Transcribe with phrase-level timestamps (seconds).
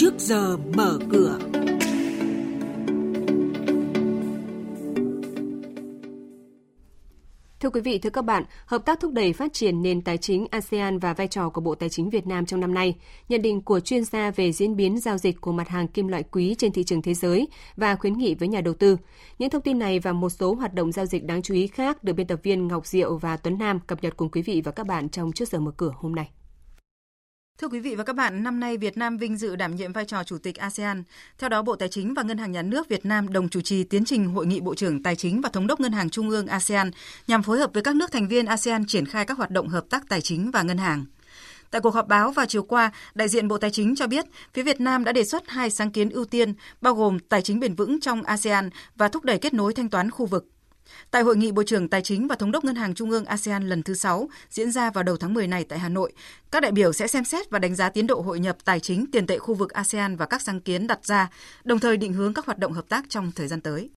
[0.00, 1.38] trước giờ mở cửa.
[7.60, 10.46] Thưa quý vị, thưa các bạn, hợp tác thúc đẩy phát triển nền tài chính
[10.50, 12.96] ASEAN và vai trò của Bộ Tài chính Việt Nam trong năm nay,
[13.28, 16.22] nhận định của chuyên gia về diễn biến giao dịch của mặt hàng kim loại
[16.22, 18.96] quý trên thị trường thế giới và khuyến nghị với nhà đầu tư.
[19.38, 22.04] Những thông tin này và một số hoạt động giao dịch đáng chú ý khác
[22.04, 24.72] được biên tập viên Ngọc Diệu và Tuấn Nam cập nhật cùng quý vị và
[24.72, 26.30] các bạn trong trước giờ mở cửa hôm nay.
[27.60, 30.04] Thưa quý vị và các bạn, năm nay Việt Nam vinh dự đảm nhiệm vai
[30.04, 31.02] trò chủ tịch ASEAN.
[31.38, 33.84] Theo đó, Bộ Tài chính và Ngân hàng Nhà nước Việt Nam đồng chủ trì
[33.84, 36.46] tiến trình hội nghị Bộ trưởng Tài chính và Thống đốc Ngân hàng Trung ương
[36.46, 36.90] ASEAN
[37.26, 39.84] nhằm phối hợp với các nước thành viên ASEAN triển khai các hoạt động hợp
[39.90, 41.04] tác tài chính và ngân hàng.
[41.70, 44.62] Tại cuộc họp báo vào chiều qua, đại diện Bộ Tài chính cho biết phía
[44.62, 47.74] Việt Nam đã đề xuất hai sáng kiến ưu tiên bao gồm tài chính bền
[47.74, 50.46] vững trong ASEAN và thúc đẩy kết nối thanh toán khu vực.
[51.10, 53.68] Tại hội nghị Bộ trưởng Tài chính và Thống đốc Ngân hàng Trung ương ASEAN
[53.68, 56.12] lần thứ 6 diễn ra vào đầu tháng 10 này tại Hà Nội,
[56.50, 59.06] các đại biểu sẽ xem xét và đánh giá tiến độ hội nhập tài chính
[59.12, 61.30] tiền tệ khu vực ASEAN và các sáng kiến đặt ra,
[61.64, 63.90] đồng thời định hướng các hoạt động hợp tác trong thời gian tới.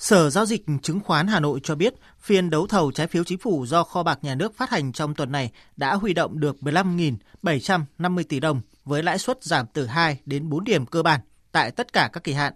[0.00, 3.38] Sở Giao dịch Chứng khoán Hà Nội cho biết, phiên đấu thầu trái phiếu chính
[3.38, 6.56] phủ do kho bạc nhà nước phát hành trong tuần này đã huy động được
[6.60, 11.20] 15.750 tỷ đồng với lãi suất giảm từ 2 đến 4 điểm cơ bản
[11.52, 12.52] tại tất cả các kỳ hạn.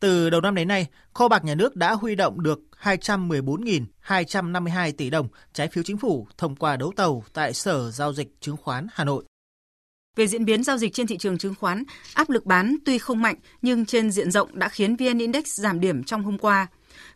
[0.00, 5.10] Từ đầu năm đến nay, kho bạc nhà nước đã huy động được 214.252 tỷ
[5.10, 8.86] đồng trái phiếu chính phủ thông qua đấu thầu tại Sở Giao dịch Chứng khoán
[8.92, 9.24] Hà Nội.
[10.16, 13.22] Về diễn biến giao dịch trên thị trường chứng khoán, áp lực bán tuy không
[13.22, 16.66] mạnh nhưng trên diện rộng đã khiến VN Index giảm điểm trong hôm qua.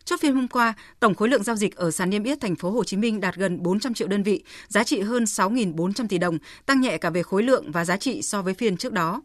[0.05, 2.71] Chốt phiên hôm qua, tổng khối lượng giao dịch ở sàn niêm yết thành phố
[2.71, 6.37] Hồ Chí Minh đạt gần 400 triệu đơn vị, giá trị hơn 6.400 tỷ đồng,
[6.65, 9.21] tăng nhẹ cả về khối lượng và giá trị so với phiên trước đó.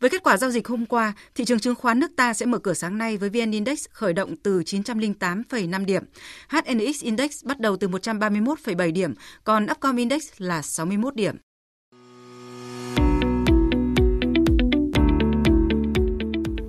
[0.00, 2.58] Với kết quả giao dịch hôm qua, thị trường chứng khoán nước ta sẽ mở
[2.58, 6.02] cửa sáng nay với VN Index khởi động từ 908,5 điểm.
[6.48, 11.36] HNX Index bắt đầu từ 131,7 điểm, còn Upcom Index là 61 điểm.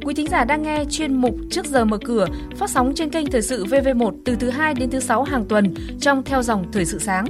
[0.05, 2.25] Quý thính giả đang nghe chuyên mục Trước giờ mở cửa
[2.57, 5.73] phát sóng trên kênh Thời sự VV1 từ thứ 2 đến thứ 6 hàng tuần
[6.01, 7.25] trong theo dòng Thời sự sáng.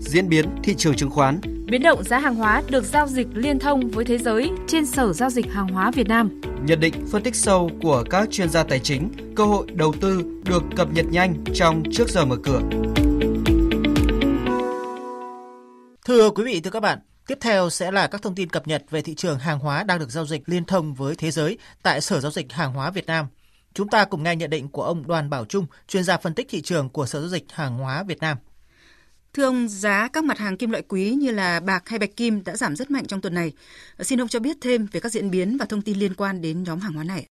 [0.00, 1.40] Diễn biến thị trường chứng khoán
[1.70, 5.12] Biến động giá hàng hóa được giao dịch liên thông với thế giới trên Sở
[5.12, 6.40] Giao dịch Hàng hóa Việt Nam.
[6.64, 10.22] Nhận định phân tích sâu của các chuyên gia tài chính, cơ hội đầu tư
[10.44, 12.60] được cập nhật nhanh trong trước giờ mở cửa.
[16.04, 18.84] Thưa quý vị, thưa các bạn, tiếp theo sẽ là các thông tin cập nhật
[18.90, 22.00] về thị trường hàng hóa đang được giao dịch liên thông với thế giới tại
[22.00, 23.26] Sở Giao dịch Hàng hóa Việt Nam.
[23.74, 26.46] Chúng ta cùng nghe nhận định của ông Đoàn Bảo Trung, chuyên gia phân tích
[26.50, 28.38] thị trường của Sở Giao dịch Hàng hóa Việt Nam.
[29.38, 32.44] Thưa ông, giá các mặt hàng kim loại quý như là bạc hay bạch kim
[32.44, 33.52] đã giảm rất mạnh trong tuần này.
[33.98, 36.62] Xin ông cho biết thêm về các diễn biến và thông tin liên quan đến
[36.62, 37.26] nhóm hàng hóa này.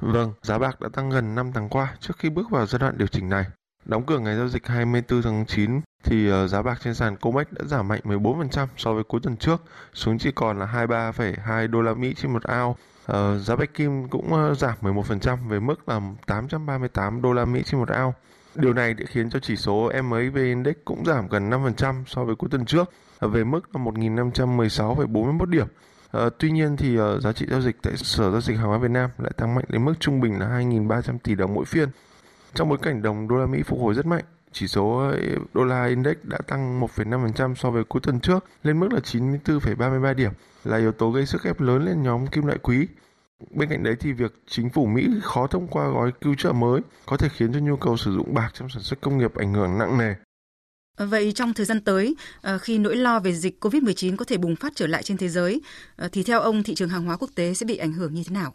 [0.00, 2.98] Vâng, giá bạc đã tăng gần 5 tháng qua trước khi bước vào giai đoạn
[2.98, 3.44] điều chỉnh này.
[3.84, 7.46] Đóng cửa ngày giao dịch 24 tháng 9 thì ờ, giá bạc trên sàn COMEX
[7.50, 9.62] đã giảm mạnh 14% so với cuối tuần trước,
[9.94, 12.76] xuống chỉ còn là 23,2 đô la Mỹ trên một ao.
[13.06, 17.62] Ờ, giá bạch kim cũng ờ, giảm 11% về mức là 838 đô la Mỹ
[17.66, 18.14] trên một ao.
[18.54, 22.34] Điều này đã khiến cho chỉ số MACD Index cũng giảm gần 5% so với
[22.36, 25.66] cuối tuần trước về mức là 1.516,41 điểm.
[26.12, 28.78] À, tuy nhiên thì uh, giá trị giao dịch tại Sở Giao dịch Hàng hóa
[28.78, 31.88] Việt Nam lại tăng mạnh đến mức trung bình là 2.300 tỷ đồng mỗi phiên.
[32.54, 35.18] Trong bối cảnh đồng đô la Mỹ phục hồi rất mạnh, chỉ số ờ,
[35.54, 40.14] đô la index đã tăng 1,5% so với cuối tuần trước lên mức là 94,33
[40.14, 40.32] điểm
[40.64, 42.88] là yếu tố gây sức ép lớn lên nhóm kim loại quý.
[43.50, 46.80] Bên cạnh đấy thì việc chính phủ Mỹ khó thông qua gói cứu trợ mới
[47.06, 49.52] có thể khiến cho nhu cầu sử dụng bạc trong sản xuất công nghiệp ảnh
[49.52, 50.14] hưởng nặng nề.
[50.98, 54.56] Vậy trong thời gian tới, ờ, khi nỗi lo về dịch COVID-19 có thể bùng
[54.56, 55.60] phát trở lại trên thế giới,
[55.96, 58.22] ờ, thì theo ông thị trường hàng hóa quốc tế sẽ bị ảnh hưởng như
[58.26, 58.54] thế nào?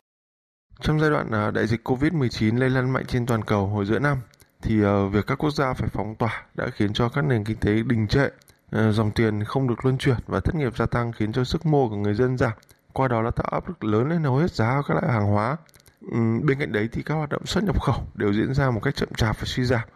[0.82, 4.00] Trong giai đoạn à, đại dịch COVID-19 lây lan mạnh trên toàn cầu hồi giữa
[4.00, 4.18] năm,
[4.62, 7.58] thì ờ, việc các quốc gia phải phóng tỏa đã khiến cho các nền kinh
[7.58, 8.30] tế đình trệ,
[8.92, 11.90] dòng tiền không được luân chuyển và thất nghiệp gia tăng khiến cho sức mua
[11.90, 12.52] của người dân giảm
[12.94, 15.58] qua đó là tạo áp lực lớn lên hầu hết giá các loại hàng hóa.
[16.12, 18.80] Ừ, bên cạnh đấy thì các hoạt động xuất nhập khẩu đều diễn ra một
[18.84, 19.88] cách chậm chạp và suy giảm,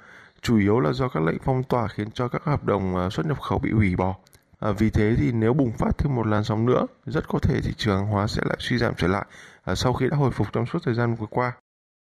[0.42, 3.26] chủ yếu là do các lệnh phong tỏa khiến cho các hợp đồng à, xuất
[3.26, 4.16] nhập khẩu bị hủy bỏ.
[4.60, 7.62] À, vì thế thì nếu bùng phát thêm một làn sóng nữa, rất có thể
[7.62, 9.26] thị trường hàng hóa sẽ lại suy giảm trở lại
[9.64, 11.54] à, sau khi đã hồi phục trong suốt thời gian vừa qua.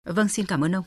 [0.05, 0.85] Vâng, xin cảm ơn ông.